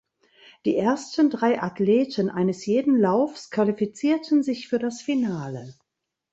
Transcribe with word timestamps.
Die 0.65 0.77
ersten 0.77 1.29
drei 1.29 1.61
Athleten 1.61 2.31
eines 2.31 2.65
jeden 2.65 2.99
Laufs 2.99 3.51
qualifizierten 3.51 4.41
sich 4.41 4.67
für 4.67 4.79
das 4.79 4.99
Finale. 4.99 5.75